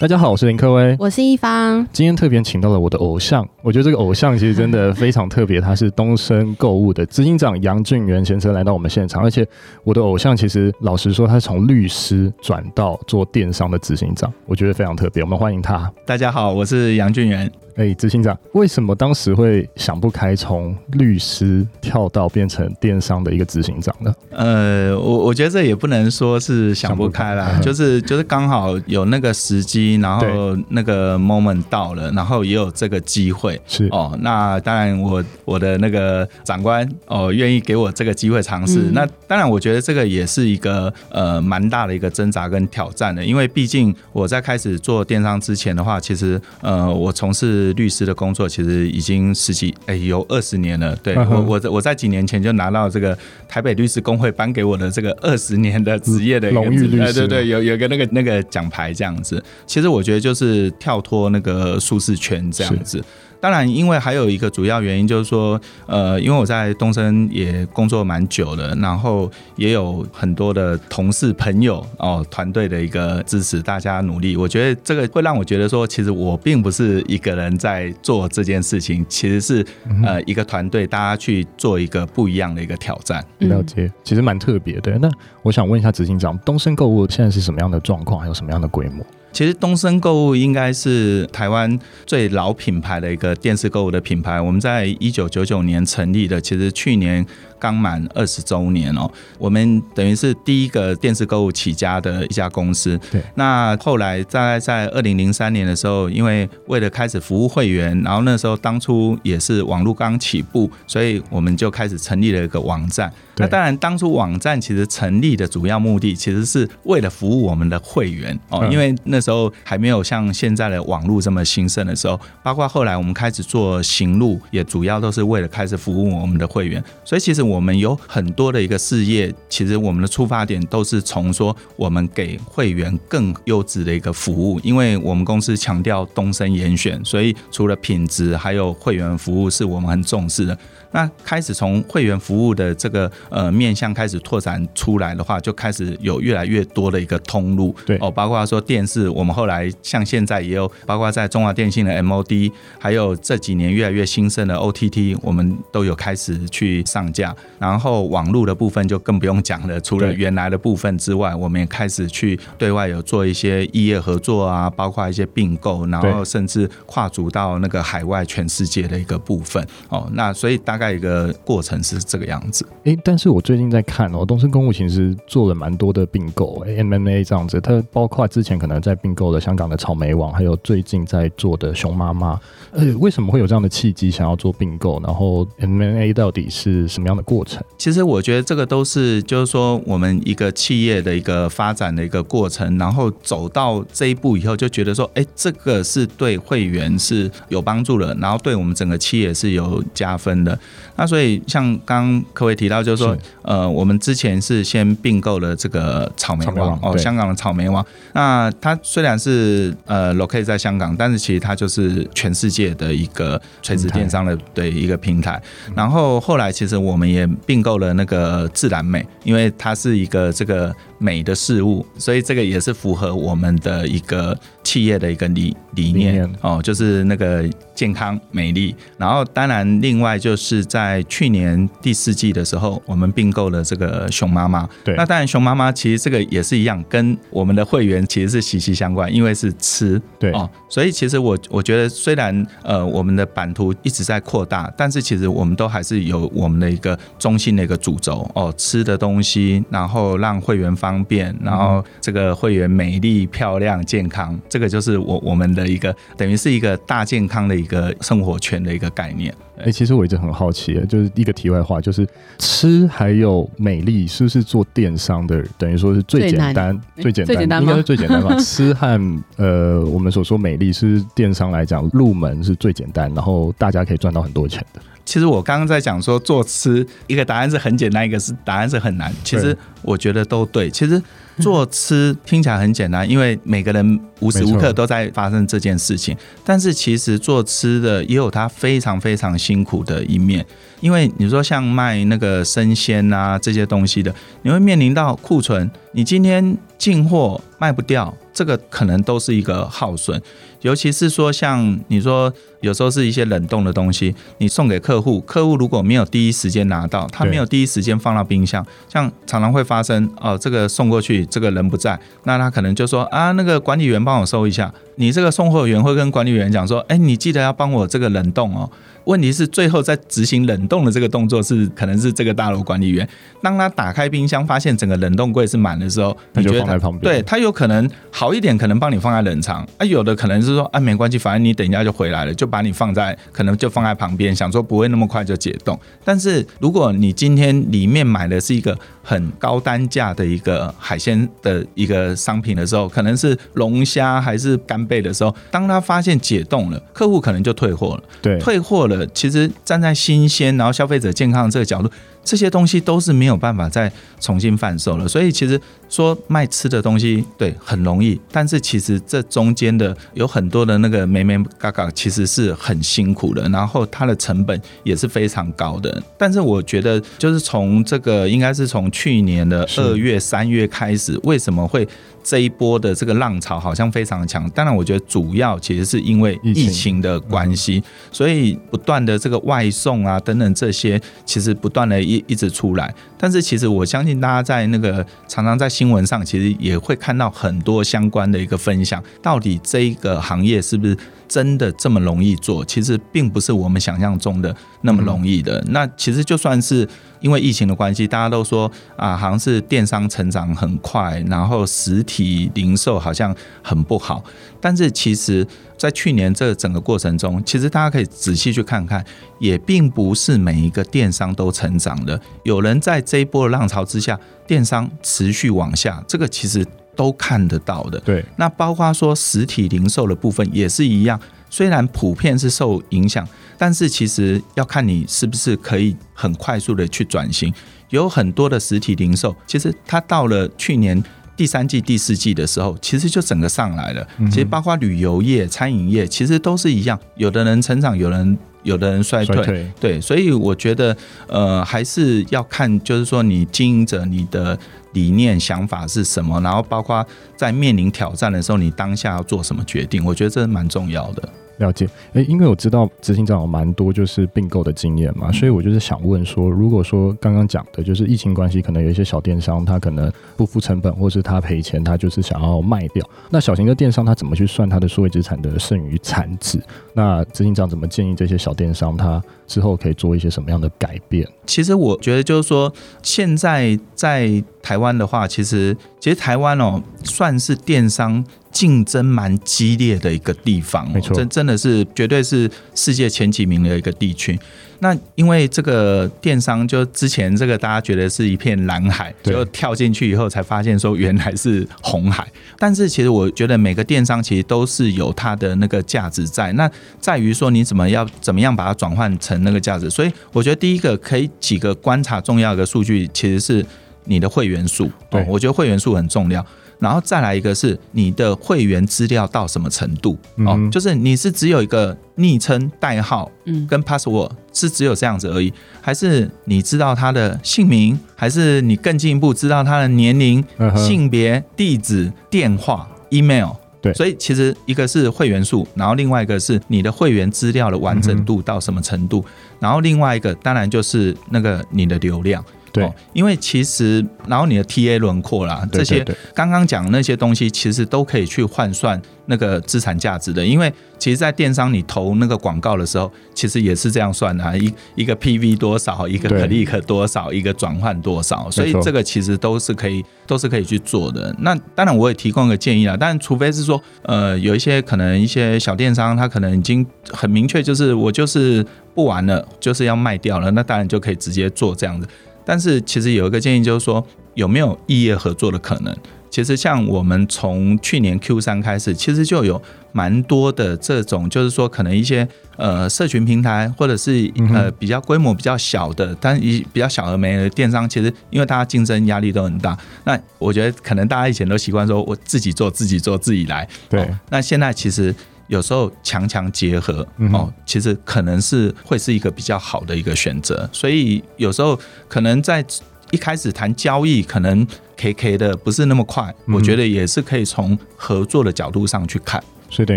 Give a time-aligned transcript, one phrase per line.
[0.00, 1.86] 大家好，我是林科威，我是一方。
[1.92, 9.46] 今天特别请到了我的偶像，我觉得这个偶像其实真的非常特别，他是东升购物的执行长杨俊元先生来到我们现场，而且
[9.84, 15.22] 我的偶像其实老实说，他是从律师转到做电商的执行长，我觉得非常特别。
[15.22, 15.92] 我们欢迎他。
[16.06, 17.52] 大家好，我是杨俊元。
[17.76, 24.14] 哎，执行长，为什么当时会想不开从律师跳到变成电商的一个执行长呢？
[24.30, 33.60] 呃，我我觉得这也不能说是想不开啦，开就是就是刚好有那个时机，然后那个 moment 到了，然后也有这个机会。
[33.66, 38.80] 是哦，那当然我我的那个长官哦愿意给我这个机会尝试。
[38.80, 53.16] 嗯、那当然，我觉得这个也是一个呃蛮大的一个挣扎跟挑战的，因为毕竟我在开始做电商之前的话，其实呃我从事律师的工作其实已经十几哎、欸、有二十年了，对我我我在几年前就拿到这个
[53.48, 59.42] 台北律师工会颁给我的这个二十年的职业的荣誉律师，对对有有个那个那个奖牌这样子。
[59.66, 63.02] 其实我觉得就是跳脱那个舒适圈这样子。
[63.40, 79.66] 当然，因为还有一个主要原因就是说，呃，因为我在东升也工作蛮久了，然后也有很多的同事朋友哦，团队的一个支持，大家努力，我觉得这个会让我觉得说，其实我并不是一个人在做这件事情，其实是
[80.04, 83.24] 呃一个团队，大家去做一个不一样的一个挑战。
[83.38, 84.98] 了解，其实蛮特别的。
[84.98, 85.10] 那
[85.42, 89.04] 我想问一下执行长，东升购物现在是什么样的状况，还有什么样的规模？
[89.32, 94.40] 其实东森购物应该是台湾最老品牌的一个电视购物的品牌。
[94.40, 97.24] 我们在一九九九年成立的，其实去年
[97.60, 99.08] 刚满二十周年哦。
[99.38, 102.98] 我们等于是第一个电视购物起家的一家公司。
[103.12, 103.22] 对。
[103.34, 113.12] 那后来大概在二零零三年的时候，因为为了开始服务会员，然后那时候当初也是网络刚起步，所以我们就开始成立了一个网站。
[113.36, 126.84] 那当然，当初网站其实成立的主要目的，其实是为了服务我们的会员哦，因为那时候还没有像现在的网络这么兴盛的时候，包括后来我们开始做行路，也主要都是为了开始服务我们的会员。
[127.02, 140.56] 所以其实我们有很多的一个事业，其实我们的出发点都是从说我们给会员更优质的一个服务，因为我们公司强调东升严选，所以除了品质，还有会员服务是我们很重视的。
[140.92, 157.34] 那开始从会员服务的这个呃面向开始拓展出来的话，就开始有越来越多的一个通路，对哦，包括说电视，我们后来像现在也有，包括在中华电信的 MOD，还有这几年越来越兴盛的 OTT，我们都有开始去上架。
[157.58, 170.08] 然后网络的部分就更不用讲了，除了原来的部分之外，我们也开始去对外有做一些异业合作啊，包括一些并购，然后甚至跨足到那个海外全世界的一个部分哦。
[170.14, 172.66] 那所以大大大概一个过程是这个样子。
[172.84, 182.40] 哎，但是我最近在看哦，东森公务其实做了蛮多的并购，哎，MMA 这样子，它包括之前可能在并购的香港的草莓网，还有最近在做的熊妈妈。
[182.72, 184.98] 呃，为什么会有这样的契机想要做并购？
[185.04, 187.62] 然后 MMA 到底是什么样的过程？
[187.76, 200.58] 其实我觉得这个都是就是说我们一个企业的一个发展的一个过程，然后走到这一步以后，就觉得说，哎，这个是对会员是有帮助的，然后对我们整个企业是有加分的。
[200.96, 207.84] 那所以像刚刚克威提到，就是说，呃，我们之前是先并购了这个草莓网哦，香港的草莓网。
[208.12, 215.40] 那它虽然是呃 locate 在香港，但是其实它就是全世界的一个垂直电商的对一个平台。
[215.74, 227.50] 然后后来其实我们也并购了那个自然美，因为它是一个这个美的事物，所以这个也是符合我们的一个企业的一个理理念哦，就是那个。
[227.80, 234.68] 健康美丽，然后当然另外就是在去年第四季的时候，我们并购了这个熊妈妈。
[234.84, 239.98] 对，那当然熊妈妈其实这个也是一样，跟我们的会员其实是息息相关，因为是吃。
[240.18, 257.94] 对哦，所以其实我我觉得虽然呃我们的版图一直在扩大，但是其实我们都还是有我们的一个中心的一个主轴哦，吃的东西，然后让会员方便，然后这个会员美丽漂亮健康，这个就是我我们的一个等于是一个大健康的一个。
[258.10, 259.32] 生活圈的一个概念。
[259.58, 262.06] 哎、欸，其实我一直很好奇，就是一个题外话，就是
[262.38, 268.34] 吃还有美丽是不是做电商的，等于说是最简单、最简单，最简单应该是最简单吧？
[268.40, 274.80] 吃和呃，我们所说美丽是电商来讲入门是最简单，然后大家可以赚到很多钱的。
[275.10, 279.12] 其实我刚刚在讲说做吃，一个答案是很简单，一个是答案是很难。
[279.24, 280.70] 其实我觉得都对。
[280.70, 281.02] 其实
[281.40, 286.16] 做吃听起来很简单，因为每个人无时无刻都在发生这件事情。
[286.44, 290.46] 但是其实做吃的也有它非常非常辛苦的一面，
[290.78, 298.16] 因为你说像卖那个生鲜啊这些东西的，你会面临到库存，你今天进货卖不掉。
[298.40, 300.18] 这个可能都是一个耗损，
[300.62, 302.32] 尤其是说像你说
[302.62, 318.72] 有时候是一些冷冻的东西，你送给客户，客户如果没有第一时间拿到，他没有第一时间放到冰箱，像常常会发生哦，这个送过去，这个人不在，那他可能就说啊，那个管理员帮我收一下，你这个送货员会跟管理员讲说，哎，你记得要帮我这个冷冻哦。
[319.04, 323.08] 问题是最后在执行冷冻的这个动作是可能是这个大楼管理员，
[323.42, 335.78] 当他打开冰箱发现整个冷冻柜是满的时候，你觉得他对他有可能好一点，可能帮你放在冷藏啊，有的可能是说啊没关系，反正你等一下就回来了，就把你放在可能就放在旁边，想说不会那么快就解冻。
[336.04, 349.06] 但是如果你今天里面买的是一个很高单价的一个海鲜的一个商品的时候，可能是龙虾还是干贝的时候，当他发现解冻了，客户可能就退货了，对，退货了。
[349.08, 351.90] 其实站在新鲜，然后消费者健康这个角度。
[352.22, 353.90] 这些东西都是没有办法再
[354.20, 355.58] 重新贩售了，所以其实
[355.88, 366.02] 说卖吃的东西，对，很容易，但是其实这中间的有很多的那个眉眉角角，其实是很辛苦的，然后它的成本也是非常高的。
[366.18, 371.88] 但是我觉得，就是从这个应该是从去年的二月、三月开始，为什么会
[372.22, 374.48] 这一波的这个浪潮好像非常强？
[374.50, 377.82] 当然，我觉得主要其实是因为疫情的关系，
[378.12, 382.09] 所以不断的这个外送啊等等这些，其实不断的。
[382.10, 389.02] 一一直出来，但是其实我相信大家在那个常常在新闻上，其实也会看到很多相关的一个分享。
[389.20, 390.96] 到底这一个行业是不是
[391.28, 392.64] 真的这么容易做？
[392.64, 395.62] 其实并不是我们想象中的那么容易的。
[395.68, 396.88] 那其实就算是
[397.20, 404.24] 因为疫情的关系，大家都说啊，好像是电商成长很快，然后实体零售好像很不好。
[404.62, 405.46] 但是其实。
[405.80, 409.02] 在去年这整个过程中，其实大家可以仔细去看看，
[409.38, 412.20] 也并不是每一个电商都成长的。
[412.42, 414.16] 有人在这一波的浪潮之下，
[414.46, 416.64] 电商持续往下，这个其实
[416.94, 417.98] 都看得到的。
[417.98, 421.20] 对，那包括说实体零售的部分也是一样，
[421.50, 423.26] 虽然普遍是受影响，
[423.58, 427.52] 但是其实要看你是不是可以很快速的去转型。
[427.88, 431.02] 有很多的实体零售，其实它到了去年。
[431.36, 434.06] 第三季、第四季的时候，其实就整个上来了。
[434.26, 437.00] 其实包括旅游业、餐饮业，其实都是一样。
[437.16, 439.36] 有的人成长，有人有的人衰退。
[439.36, 439.72] 衰退。
[439.80, 440.96] 对，所以我觉得，
[441.26, 444.58] 呃，还是要看，就是说你经营者你的
[444.92, 447.04] 理念、想法是什么，然后包括
[447.36, 450.04] 在面临挑战的时候，你当下要做什么决定。
[450.04, 451.28] 我觉得这是蛮重要的。
[451.60, 463.06] 了解，诶，因为我知道执行长有蛮多就是并购的经验嘛，所以我就是想问说，如果说刚刚讲的就是疫情关系，可能有一些小电商他可能不付成本，或是他赔钱，他就是想要卖掉。
[463.28, 466.58] 那小型的电商他怎么去算他的数位资产的剩余产值？
[466.94, 471.28] 那执行长怎么建议这些小电商他之后可以做一些什么样的改变？
[471.44, 472.72] 其实我觉得就是说，
[473.02, 478.24] 现在在台湾的话，其实其实台湾哦，算是电商。
[478.50, 484.38] 竞争蛮激烈的一个地方，没错，真真的是绝对是世界前几名的一个地区。
[484.82, 492.26] 那因为这个电商，就之前这个大家觉得是一片蓝海，就跳进去以后才发现说原来是红海。
[492.58, 499.90] 但是其实我觉得每个电商其实都是有它的那个价值在，那在于说你怎么要怎么样把它转换成那个价值。
[499.90, 503.64] 所以我觉得第一个可以几个观察重要的数据，其实是
[504.06, 504.90] 你的会员数。
[505.10, 506.44] 对，我觉得会员数很重要。
[506.80, 520.42] 然后再来一个是你的会员资料到什么程度哦，就是你是只有一个昵称代号，嗯，跟 password 是只有这样子而已，还是你知道他的姓名，还是你更进一步知道他的年龄、
[520.74, 523.50] 性别、地址、电话、email？
[523.82, 529.24] 对，所以其实一个是会员数，然后另外一个是你的会员资料的完整度到什么程度，
[529.58, 532.44] 然后另外一个当然就是那个你的流量。
[532.72, 540.44] 对、哦，因为其实，然后你的 TA 轮廓啦，这些刚刚讲的那些东西，其实都可以去换算那个资产价值的。
[540.44, 551.34] 因为其实，在电商你投那个广告的时候，其实也是这样算的啊，一一个 PV 多少，一个 click 多少，一个转换多少，所以这个其实都是可以，都是可以去做的。
[551.40, 562.06] 那当然，我也提供一个建议啦，但除非是说，呃，有一些可能一些小电商，他可能已经很明确，就是我就是不玩了，就是要卖掉了，那当然就可以直接做这样子。
[562.44, 565.96] 但是其实有一个建议，就是说有没有异业合作的可能？
[566.30, 579.76] 其实像我们从去年 Q 三开始，其实就有蛮多的这种，就是说可能一些呃社群平台或者是呃比较规模比较小的，但一比较小而美的电商，其实因为大家竞争压力都很大。
[580.04, 584.00] 那我觉得可能大家以前都习惯说我自己做自己做自己来，对。
[584.00, 585.12] 哦，那现在其实
[585.50, 590.66] 有时候强强结合哦，其实可能是会是一个比较好的一个选择。
[590.72, 591.78] 所以有时候
[592.08, 592.64] 可能在。
[593.12, 594.64] 一开始谈交易可能
[594.96, 599.42] K K 的不是那么快，我觉得也是可以从合作的角度上去看。
[599.70, 599.96] 所以等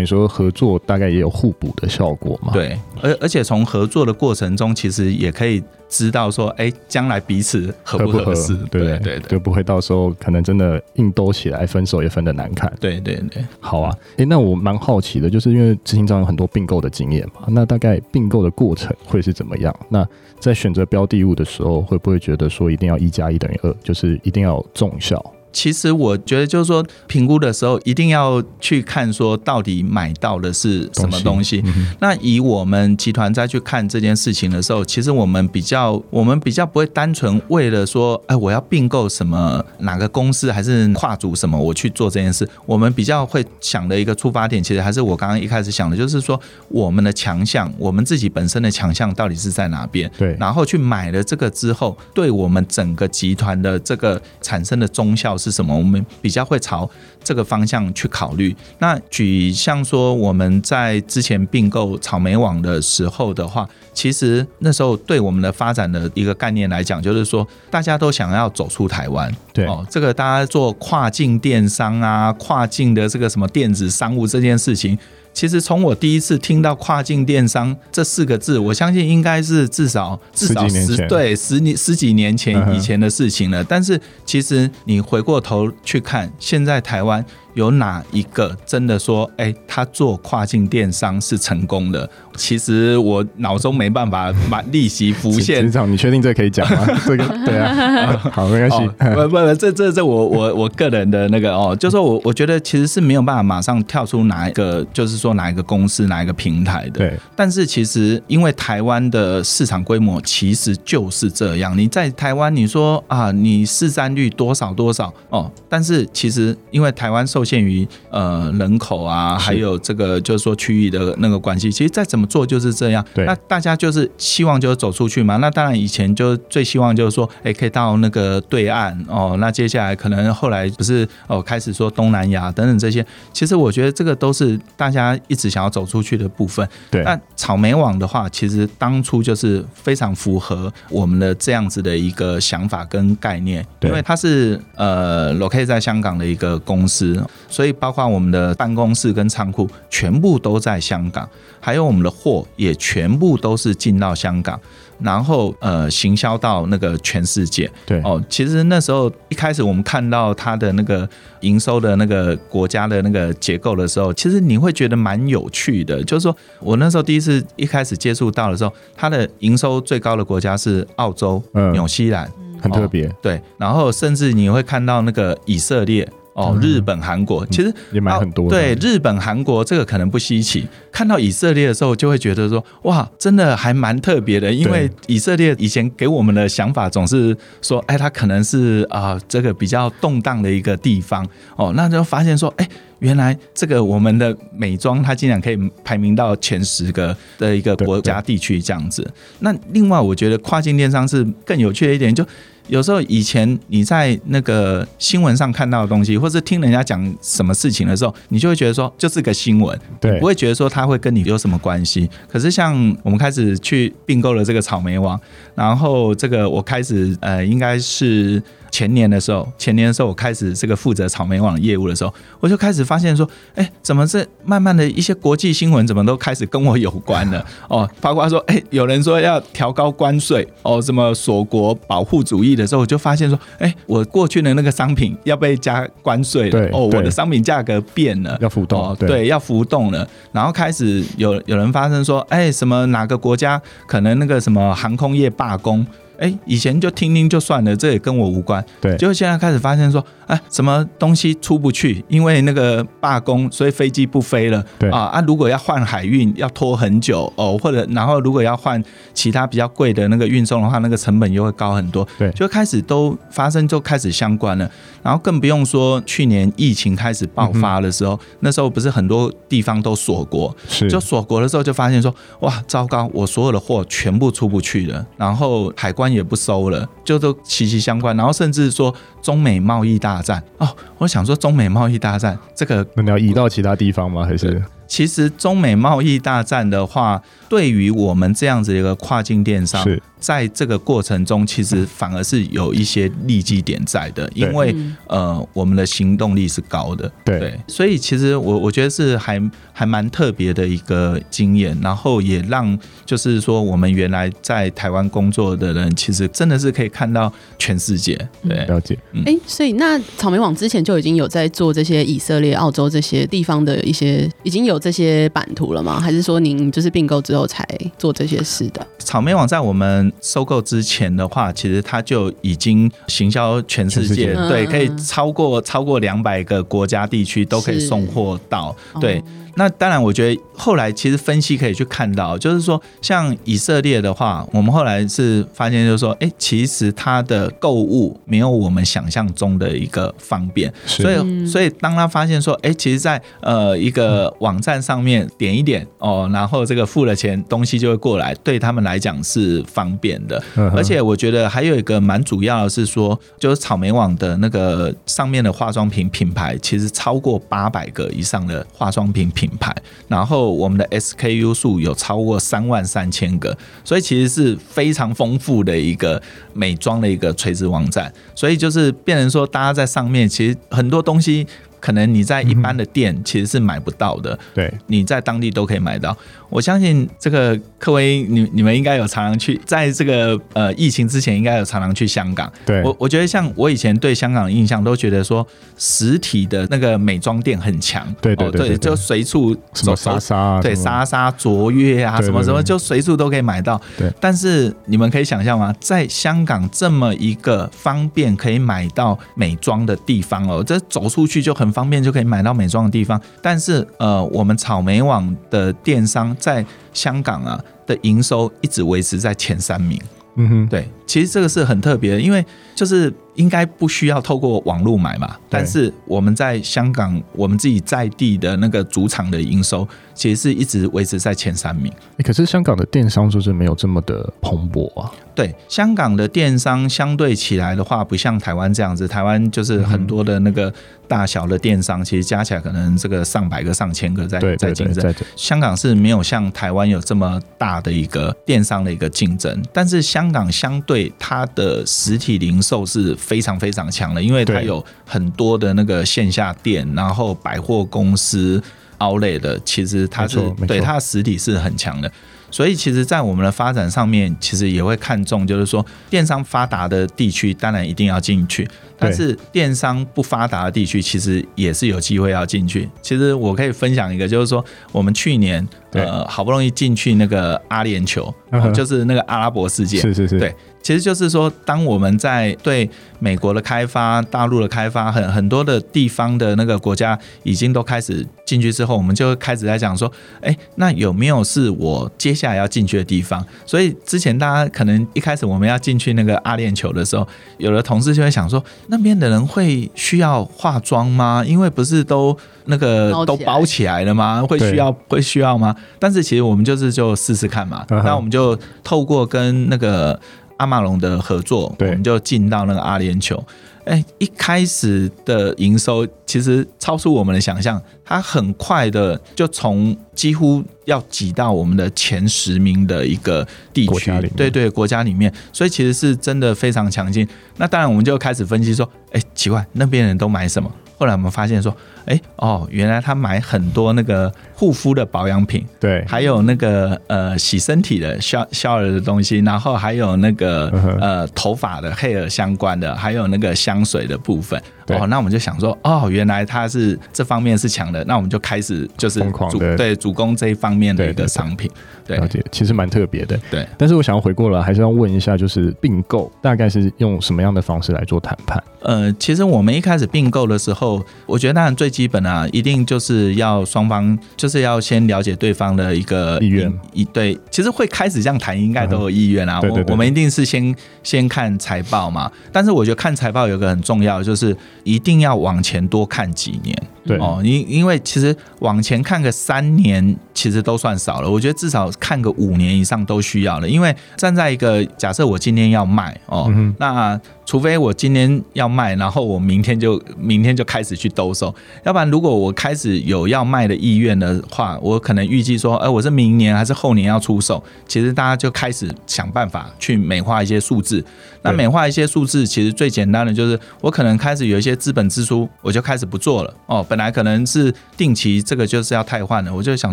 [0.00, 2.52] 于说合作大概也有互补的效果嘛？
[2.52, 8.54] 对，而而且从合作的过程中，其实也可以知道说，哎，将来彼此合不合适？
[8.70, 12.72] 对对对，就不会到时候可能真的硬兜起来，分手也分得难看。
[12.80, 13.92] 对对对，好啊。
[14.16, 19.74] 哎，那我蛮好奇的，就是因为执行长有很多并购的经验嘛，那大概并购的过程会是怎么样？
[19.88, 20.06] 那
[20.38, 25.33] 在选择标的物的时候，会不会觉得说一定要一加一等于二，就是一定要有综效？
[25.54, 31.62] 其实我觉得，就是说评估的时候，一定要去看说到底买到的是什么东西。
[32.00, 42.46] 那以我们集团再去看这件事情的时候，其实我们比较，我们比较不会单纯为了说，哎，我要并购什么哪个公司，还是跨组什么，我去做这件事。
[42.66, 50.10] 我们比较会想的一个出发点，其实还是我刚刚一开始想的，就是说我们的强项，我们自己本身的强项到底是在哪边？
[50.18, 50.36] 对。
[50.40, 55.38] 然后去买了这个之后，对我们整个集团的这个产生的综效。
[55.44, 55.76] 是什么？
[55.76, 56.88] 我们比较会朝
[57.22, 58.56] 这个方向去考虑。
[58.78, 69.30] 那举像说我们在之前并购草莓网的时候的话，其实那时候对我们的发展的一个概念来讲，就是说大家都想要走出台湾。
[69.52, 74.98] 对哦，这个大家做跨境电商啊，跨境的这个什么电子商务这件事情。
[75.34, 83.62] 其实从我第一次听到跨境电商这四个字，我相信应该是至少至少十对十年十几年前以前的事情了。
[83.64, 87.22] 但是其实你回过头去看，现在台湾。
[87.54, 92.08] 有哪一个真的说，哎、欸，他做跨境电商是成功的？
[92.36, 95.64] 其实我脑中没办法把立即浮现。
[95.64, 96.86] 执行，你确定这可以讲吗？
[97.06, 98.94] 这个对啊， 好，没关系、哦。
[99.14, 106.98] 不不不，这这这我我我个人的那个哦，就是说我我觉得其实是没有办法马上跳出哪一个，就是说哪一个公司哪一个平台的。
[106.98, 107.18] 对。
[107.36, 123.04] 但是其实因为台湾的市场规模其实就是这样，你在台湾你说啊，你市占率多少多少哦，但是其实因为台湾受限于呃人口啊，还有这个就是说区域的那个关系，其实再怎么做就是这样。
[123.14, 125.36] 对，那大家就是希望就是走出去嘛。
[125.36, 129.36] 那当然以前就最希望就是说，哎，可以到那个对岸哦。
[129.38, 136.66] 那接下来可能后来不是哦开始说东南亚等等这些，其实我觉得这个都是大家一直想要走出去的部分。
[136.90, 147.20] 对，那草莓网的话，其实当初就是非常符合我们的这样子的一个想法跟概念，因为它是呃 locate 在香港的一个公司。
[147.48, 151.28] 所以，包括我们的办公室跟仓库全部都在香港，
[151.60, 154.58] 还有我们的货也全部都是进到香港，
[155.00, 157.70] 然后呃，行销到那个全世界。
[157.86, 161.08] 对哦，其实那时候一开始我们看到它的那个
[161.40, 166.02] 营收的那个国家的那个结构的时候，其实你会觉得蛮有趣的。
[166.04, 172.28] 就是说我那时候第一次一开始接触到的时候，它的营收最高的国家是澳洲、纽西兰，
[172.60, 173.06] 很特别。
[173.22, 176.08] 对，然后甚至你会看到那个以色列。
[176.34, 178.50] 哦，日本、韩国其实也买很多。
[178.50, 180.66] 对，日本、韩国这个可能不稀奇。
[180.90, 184.52] 看到以色列的时候，就会觉得说，哇，真的还蛮特别的。
[184.52, 191.24] 因为以色列以前给我们的想法总是说，哎，它可能是啊，这个比较动荡的一个地方。
[191.54, 199.08] 哦，那就发现说，哎，原来这个我们的美妆，它竟然可以排名到前十个的一个国家地区这样子。
[199.38, 202.26] 那另外，我觉得跨境电商是更有趣的一点，就。
[202.68, 212.08] 有时候以前你在那个新闻上看到的东西，或是听人家讲什么事情的时候，你就会觉得说就是个新闻，对，不会觉得说它会跟你有什么关系。
[212.28, 215.20] 可是像我们开始去并购了这个草莓网，
[215.54, 218.42] 然后这个我开始呃，应该是。
[218.74, 227.46] 前年的时候，前年的时候，我开始这个负责草莓网业务的时候，我就开始发现说，哎，怎么这慢慢的一些国际新闻，怎么都开始跟我有关了？
[227.70, 240.04] 哦，包括说，哎，有人说要调高关税，哦，什么锁国保护主义的时候，我就发现说，哎，我过去的那个商品要被加关税了，哦，我的商品价格变了，要浮动，哦，对，要浮动了。
[240.32, 245.86] 然后开始有有人发生说，哎，什么哪个国家可能那个什么航空业罢工？
[246.24, 248.64] 哎、欸，以前就听听就算了，这也跟我无关。
[248.80, 254.64] 对，结果现在开始发现说，哎、欸，什么东西出不去，因为那个罢工，所以飞机不飞了。
[254.78, 262.08] 对啊啊，如果要换海运，要拖很久哦，或者然后如果要换其他比较贵的那个运送的话，那个成本又会高很多。
[262.18, 264.70] 对，就开始都发生，就开始相关了。
[265.02, 278.16] 然后更不用说去年疫情开始爆发的时候，嗯、那时候不是很多地方都锁国，是就锁国的时候就发现说，哇，糟糕，我所有的货全部出不去了，然后海关也不收了，就都息息相关。
[278.16, 280.68] 然后甚至说中美贸易大战哦，
[280.98, 284.24] 我想说中美贸易大战这个，那你要移到其他地方吗？
[284.24, 284.62] 还是？
[284.86, 287.20] 其实中美贸易大战的话，
[287.54, 289.86] 对于我们这样子一个跨境电商，
[290.18, 294.74] 在这个过程中，其实反而是有一些利基点在的，因为
[295.06, 299.40] 呃，我们的行动力是高的，对，所以其实我我觉得是还
[299.72, 308.98] 还蛮特别的一个经验，然后也让就是说我们原来在台湾工作的人，其实真的是可以看到全世界，对，了解。
[309.26, 316.00] 哎、欸，所以那草莓网之前就已经有在做这些以色列、澳洲这些地方的一些，已经有这些版图了吗？
[316.00, 317.66] 还是说您就是并购之后才
[317.98, 318.86] 做这些事的？
[318.98, 329.18] 草莓网在我们收购之前的话，其实它就已经行销全世界，世界对，可以超过超过两百个国家地区都可以送货到，对。
[329.18, 329.22] 哦
[329.56, 350.42] 那当然，我觉得后来其实分析可以去看到，就是说像以色列的话，我们后来是发现，就是说，哎，其实它的购物没有我们想象中的一个方便，所以所以当他发现说，哎，其实，在呃一个网站上面点一点哦，然后这个付了钱，东西就会过来，对他们来讲是方便的。
[350.74, 359.44] 而且我觉得还有一个蛮主要的是说，就是草莓网的那个上面的化妆品品牌，其实超过八百个以上的化妆品品。
[359.44, 359.76] 品牌，
[360.08, 366.20] 然后我们的 SKU 数有超过三万三千个，所以其实是非常丰富的一个
[366.52, 371.46] 美妆的一个垂直网站，所以就是变成说，大家在上面其实很多东西。
[371.84, 376.16] 可能你在一般的店其实是买不到的，对，你在当地都可以买到。
[376.48, 382.50] 我相信这个科威，你你们应该有常常去，在这个呃疫情之前，应该有常常去香港。
[382.64, 393.78] 对，我我觉得像我以前对香港的印象，都觉得说实体的那个美妆店很强，对对对，就随处什么莎莎，对莎莎卓越啊，什么什么，就随处都可以买到。
[393.98, 395.74] 对，但是你们可以想象吗？
[395.80, 401.73] 在香港这么一个方便可以买到美妆的地方哦，这走出去就很。
[401.74, 410.00] 方便就可以买到美妆的地方，但是呃，我们草莓网的电商在香港啊的营收一直维持在前三名。
[410.36, 413.12] 嗯哼，对，其实这个是很特别的，因为就是。
[413.34, 415.36] 应该不需要透过网络买嘛？
[415.50, 419.84] 但是我们在香港，我们自己在地的那个主场的营收，
[420.14, 421.92] 其实是一直维持在前三名。
[422.22, 425.10] 可是香港的电商就是没有这么的蓬勃啊。
[425.34, 429.08] 对，香港的电商相对起来的话，不像台湾这样子。
[429.08, 430.72] 台湾就是很多的那个
[431.08, 435.14] 大小的电商，其实加起来可能这个上百个、上千个在在竞争。
[435.34, 443.14] 香港是没有像台湾有这么大的一个电商的一个竞争，但是香港相对它的实体零售是。
[443.24, 448.62] 非常非常强的，因为它有很多的那个线下店，然后百货公司、
[448.98, 452.12] Outlet 的，其实它是对它的实体是很强的。
[452.54, 458.64] 所以，其实，在我们的发展上面，其实也会看重，就是说，电商发达的地区，当然一定要进去；
[458.96, 462.88] 但是，电商不发达的地区，其实也是有机会要进去。
[463.02, 468.32] 其实，我可以分享一个，就是说，我们去年呃，好不容易进去那个阿联酋，
[468.72, 470.54] 就是那个阿拉伯世界，是是是，对。
[470.84, 483.42] 其实就是说，当我们在对美国的开发、大陆的开发，很很多的地方的那个国家已经都开始进去之后，我们就开始在讲说，哎，那有没有是我接下来要进去的地方？
[483.64, 491.42] 所以之前大家可能一开始我们要进去那个阿联酋的时候，有的同事就会想说，那边的人会需要化妆吗？
[491.46, 494.44] 因为不是都那个都包起来了吗？
[494.46, 495.74] 会需要会需要吗？
[495.98, 500.20] 但是其实我们就是就试试看嘛，那我们就透过跟那个。
[500.56, 503.42] 阿玛龙的合作，我们就进到那个阿联酋。
[503.84, 517.28] 哎，一开始的营收其实超出我们的想象，它很快的就从几乎要挤到我们的前十名的一个地区，对对，国家里面，所以其实是真的非常强劲。
[517.58, 520.72] 那当然，我们就开始分析说，哎，奇怪，那边人都买什么？
[520.96, 521.74] 后来我们发现说，
[522.06, 530.68] 哎哦，原来他买很多那个护肤的保养品，对，还有那个呃洗身体的消消儿的东西，然后还有那个
[531.00, 534.60] 呃头发的 hair 相关的，还有那个香水的部分。
[534.88, 539.20] 哦，那我们就想说，哦，原来他是这方面是强的，那我们就开始就是
[539.50, 541.70] 主对主攻这一方面的一个商品。
[542.06, 543.38] 对，了解，其实蛮特别的。
[543.50, 548.62] 对，但是我想要回过来，还是要问一下，就是并购大概是用什么样的方式来做谈判？
[548.82, 556.70] 呃，其实我们一开始并购的时候，我觉得当然最基本啊，一定就是要双方就是要先了解对方的一个意愿。
[556.92, 559.58] 一对，其实会开始这样谈，应该都有意愿啊。
[559.62, 562.30] 我、嗯、我们一定是先先看财报嘛。
[562.52, 566.93] 但是我觉得看财报有个很重要，就是一定要往前多看几年。
[567.06, 571.30] 对哦，因因为其实往前看个三年，其实都算少了。
[571.30, 573.68] 我觉得至少看个五年以上都需要了。
[573.68, 587.62] 因为站在一个假设，我今天要卖哦，嗯、那除非我今天要卖，然后我明天就明天就开始去兜售，要不然如果我开始有要卖的意愿的话，我可能预计说，哎，我是明年还是后年要出售？
[587.86, 591.04] 其实大家就开始想办法去美化一些数字。
[591.42, 596.82] 那美化一些数字，其实最简单的就是我可能开始有一些资本支出，我就开始不做了哦。
[596.94, 599.92] 本来可能是定期，这个就是要汰换了，我就想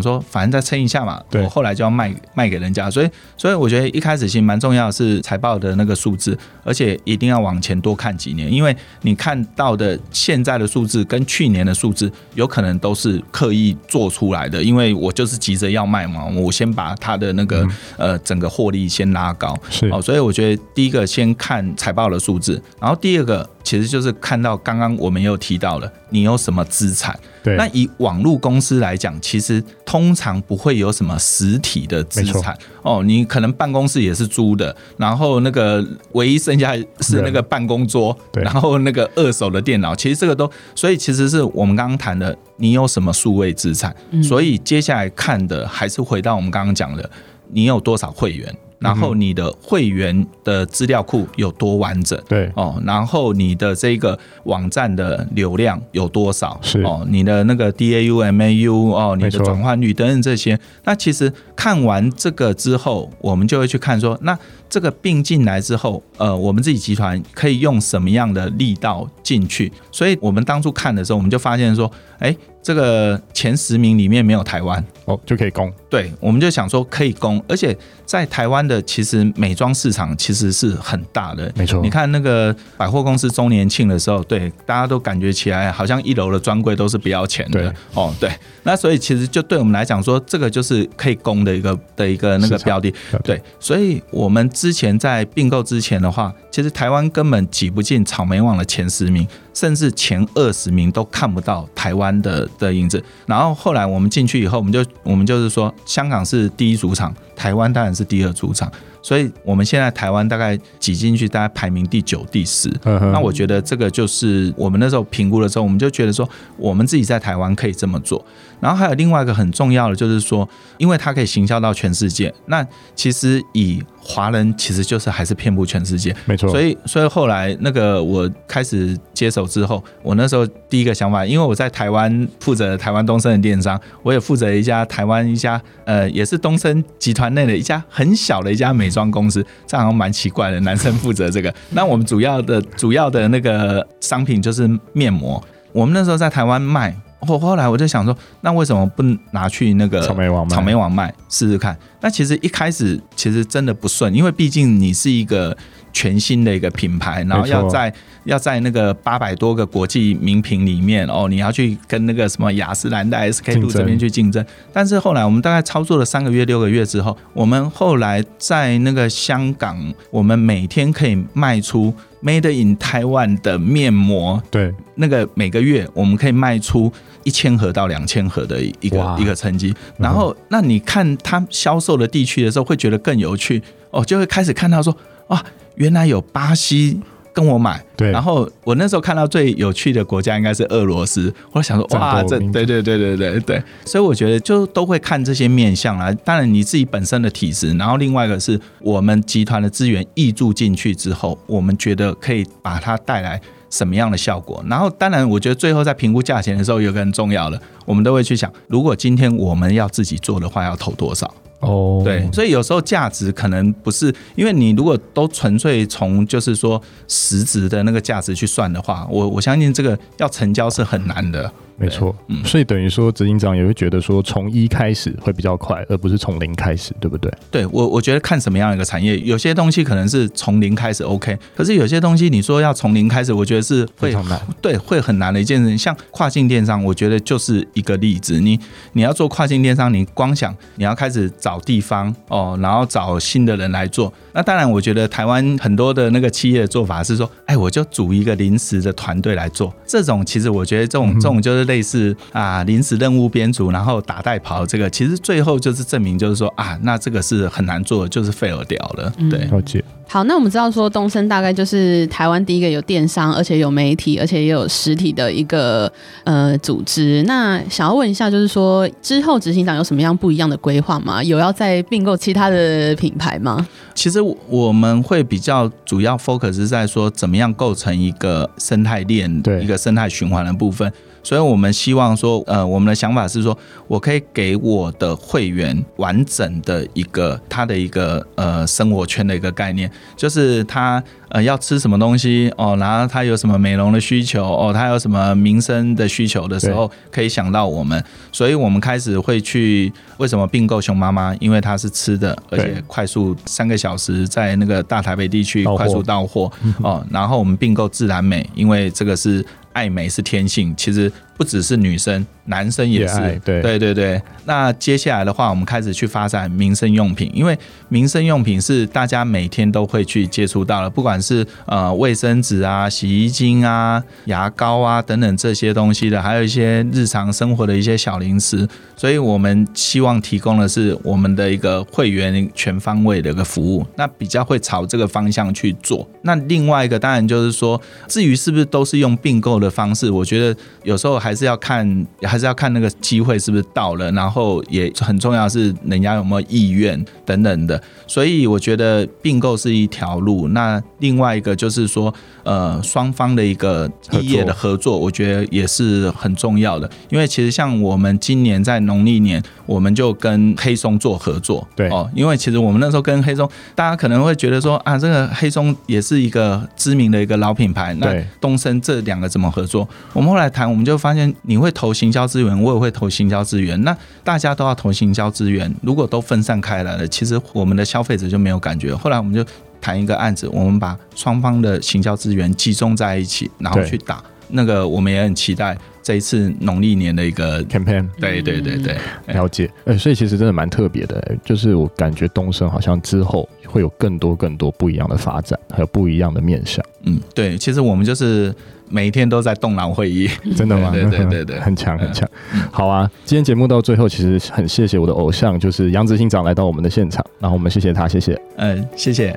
[0.00, 1.20] 说，反正再撑一下嘛。
[1.28, 19.58] 对，我后来就要卖卖给人家，所以所以我觉得一开始其实蛮重要的是财报的那个数字，而且一定要往前多看几年，因为你看到的现在的数字跟去年的数字有可能都是刻意做出来的，因为我就是急着要卖嘛，我先把它的那个呃整个获利先拉高。
[19.68, 21.32] 是哦，所以我觉得第一个先。
[21.34, 27.18] 看财报的数字，然后第二个其实就是看到刚刚我们又提到了你有什么资产。
[27.42, 33.02] 对，那以网络公司来讲，其实通常不会有什么实体的资产哦。
[33.02, 43.94] 你可能办公室也是租的，然后那个唯一剩下是那个办公桌，对，然后那个二手的电脑，其实这个都，所以其实是我们刚刚谈的，你有什么数位资产。
[44.22, 47.10] 所以接下来看的还是回到我们刚刚讲的，
[47.50, 48.54] 你有多少会员。
[48.82, 52.20] 然后你的会员的资料库有多完整？
[52.28, 56.58] 对哦，然后你的这个网站的流量有多少？
[56.62, 60.58] 是哦，你的那个 DAU、MAU 哦，你的转换率等等这些。
[60.84, 69.72] 那其实看完这个之后，我们就会去看说，那这个并进来之后，呃，我们自己集团可以用什么样的力道进去？
[69.90, 72.36] 所以我们当初看的时候，我们就发现说，哎。
[72.62, 75.72] 这个前十名里面没有台湾哦，就可以攻。
[75.90, 81.80] 对，我们就想说可以攻，而且在台湾的其实美妆市场其实是很大的，没错。
[81.82, 87.60] 你看那个百货公司周年庆的时候，对，大家都感觉起来好像一楼的专柜都是不要钱的。
[87.60, 88.30] 对哦，对。
[88.62, 92.94] 那所以其实就对我们来讲说，这个就是可以攻的一个的一个那个标的。
[93.24, 99.26] 对，所以我们之前在并购之前的话，其实台湾根本挤不进草莓网的前十名。
[99.54, 108.70] 甚至前二十名都看不到台湾的的影子，然后后来我们进去以后，我们就我们就是说，香港是第一主场，台湾当然是第二主场。
[109.04, 112.72] 所以我们现在台湾大概挤进去，大概排名第九、第十。
[112.84, 118.24] 那我觉得这个就是我们那时候评估的时候，我们就觉得说，我们自己在台湾可以这么做。
[118.60, 122.32] 然后还有另外一个很重要的，就是说，因为它可以行销到全世界。
[122.46, 126.14] 那其实以华人，其实就是还是遍布全世界。
[126.24, 126.48] 没错。
[126.48, 141.54] 所以，所以后来那个我开始接手之后，我那时候第一个想法，因为我在台湾负责台湾东升的电商，我也负责一家台湾一家呃，也是东升集团内的一家很小的一家美妆公司，这样好像蛮奇怪的，男生负责这个。
[141.70, 146.94] 那我们主要的主要的那个商品就是面膜，我们那时候在台湾卖。
[147.24, 150.56] 后后来我就想说，那为什么不拿去那个草莓网卖？
[150.56, 151.78] 草莓网卖试试看。
[152.00, 155.56] 那其实一开始其实真的不顺，因为毕竟你是一个
[155.92, 157.92] 全新的一个品牌，然后要在
[158.24, 164.44] 要在那个八百多个国际名品里面哦，你要去跟那个什么雅诗兰黛、SK two 这边去竞争。
[164.72, 174.42] 但是后来我们大概操作了三个月、六个月之后，我们后来在那个香港，我们每天可以卖出 Made in Taiwan 的面膜。
[174.50, 176.92] 对，那个每个月我们可以卖出。
[177.24, 184.92] 一千盒到两千盒的一个一个成绩，然后那你看它销售的地区的时候，会觉得更有趣哦，就会开始看到说，
[185.32, 185.44] 哇，
[185.76, 187.00] 原来有巴西
[187.32, 203.40] 跟我买，对，然后我那时候看到最有趣的国家应该是俄罗斯，我想说，哇，这对对对对对对，所以我觉得就都会看这些面相啊，当然你自己本身的体质，然后另外一个是我们集团的资源挹注进去之后，我们觉得可以把它带来。
[203.72, 204.62] 什么样的效果？
[204.68, 211.34] 然后，当然，我觉得最后在评估价钱的时候，有个很重要的，我们都会去想，如果今天我们要自己做的话，要投多少？
[211.62, 221.50] 哦对，所以有时候价值可能不是，因为你如果都纯粹从就是说实质的那个价值去算的话，我我相信这个要成交是很难的。
[221.76, 227.32] 没错，嗯，所以等于说执行长也会觉得说从一开始会比较快，而不是从零开始，对不对？
[227.50, 235.76] 对我，我觉得看什么样一个产业，有些东西可能是从零开始 OK，可是有些东西你说要从零开始，我觉得是会很难，对，会很难的一件事情。
[235.76, 238.40] 像跨境电商，我觉得就是一个例子。
[238.40, 238.58] 你
[238.92, 244.12] 你要做跨境电商，你光想你要开始找地方哦，然后找新的人来做。
[244.32, 249.72] 那当然，我觉得台湾很多的那个企业的做法是说，哎，我就组一个临时的团队来做。
[249.86, 259.12] 这种其实我觉得这种这种就是类似啊临时任务编组，然后打带跑这个，其实最后就是证明就是说啊，那这个是很难做的，就是 fail 掉了。
[259.30, 259.82] 对，了解。
[260.08, 265.90] 好，那我们知道说东森大概就是台湾第一个有电商，而且有媒体，而且也有实体的一个
[266.24, 267.22] 呃组织。
[267.22, 271.24] 那想要问一下，就是说之后执行长有什么样不一样的规划吗？
[271.24, 273.66] 有要再并购其他的品牌吗？
[273.94, 280.92] 其实我们会比较主要 focus 在说怎么样构成一个生态链，对一个生态循环的部分。
[281.24, 283.56] 所以，我们希望说，呃，我们的想法是说，
[283.88, 298.02] 我可以给我的会员完整的一个他的一个呃生活圈的一个概念，就是他呃要吃什么东西哦，然后他有什么美容的需求哦，他有什么民生的需求的时候，可以想到我们。
[298.30, 301.34] 所以我们开始会去为什么并购熊妈妈？
[301.36, 306.50] 因为它是吃的，而且快速三个小时在那个大台北地区快速到货
[306.82, 307.04] 哦。
[307.10, 309.44] 然后我们并购自然美，因为这个是。
[309.74, 313.40] 爱美是天性，其实不只是女生，男生也是。
[313.44, 314.20] 对对对。
[314.44, 317.56] 那接下来的话，我们开始去发展民生用品，因为
[317.88, 328.68] 民生用品是大家每天都会去接触到的，不管是呃卫生纸啊、洗衣精啊、牙膏啊等等这些东西的，还有一些日常生活的一些小零食。
[328.96, 336.08] 所以我们希望提供的是我们的一个会员全方位的一个服务，那比较会朝这个方向去做。
[336.22, 347.80] 那另外一个当然就是说，至于是不是都是用并购的方式，我觉得有时候还是要看，还是要看那个机会是不是到了，然后也很重要是人家有没有意愿等等的。
[348.08, 356.90] 所以我觉得并购是一条路，那另外一个就是说，呃，双方的一个异业的合作，我觉得也是很重要的。
[357.08, 369.88] 因为其实像我们今年在农历年，我们就跟黑松做合作，对哦，因为其实我们那时候跟黑松，大家可能会觉得说啊，这个黑松也是一个知名的一个老品牌，那东升这两个怎么合作？
[370.12, 378.94] 我们后来谈，我们就发现你会投行销资源，我也会投行销资源，那大家都要投行销资源，如果都分散开来了，其实我们的消费者就没有感觉。
[378.94, 379.44] 后来我们就
[379.80, 385.76] 谈一个案子，我们把双方的行销资源集中在一起，然后去打那个，我们也很期待。
[386.04, 388.96] 这一次农历年的一个 campaign，对对对对，
[389.28, 389.70] 了解。
[389.84, 396.84] 呃，所以其实真的蛮特别的，就是我感觉东升好像之后会有更多更多不一样的发展，还有不一样的面向。
[397.04, 398.52] 嗯，对，其实我们就是
[398.92, 400.90] 每一天都在动脑会议， 真的吗？
[400.92, 402.28] 对对对对， 很强很强。
[402.70, 408.38] 好啊，今天节目到最后，其实很谢谢我的偶像，就是杨执行长来到我们的现场，然后我们谢谢他，谢谢。
[408.56, 409.34] 嗯，谢谢。